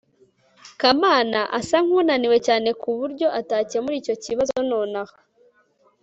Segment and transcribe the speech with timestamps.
[0.81, 5.15] kamana asa nkunaniwe cyane kuburyo atakemura icyo kibazo nonaha